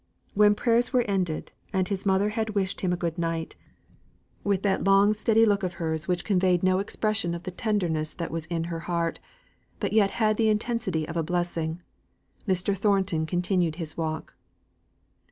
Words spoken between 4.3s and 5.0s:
with that